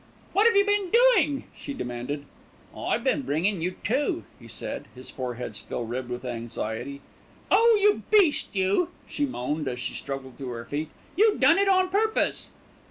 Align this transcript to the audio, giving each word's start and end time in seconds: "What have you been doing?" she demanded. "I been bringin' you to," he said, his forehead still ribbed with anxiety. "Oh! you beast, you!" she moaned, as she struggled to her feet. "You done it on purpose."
"What 0.33 0.47
have 0.47 0.55
you 0.55 0.65
been 0.65 0.89
doing?" 0.89 1.43
she 1.55 1.75
demanded. 1.75 2.25
"I 2.75 2.97
been 2.97 3.21
bringin' 3.21 3.61
you 3.61 3.75
to," 3.83 4.23
he 4.39 4.47
said, 4.47 4.85
his 4.95 5.11
forehead 5.11 5.55
still 5.55 5.83
ribbed 5.85 6.09
with 6.09 6.25
anxiety. 6.25 7.01
"Oh! 7.51 7.77
you 7.79 8.01
beast, 8.09 8.47
you!" 8.51 8.89
she 9.07 9.27
moaned, 9.27 9.67
as 9.67 9.79
she 9.79 9.93
struggled 9.93 10.39
to 10.39 10.49
her 10.49 10.65
feet. 10.65 10.89
"You 11.15 11.37
done 11.37 11.59
it 11.59 11.67
on 11.69 11.89
purpose." 11.89 12.49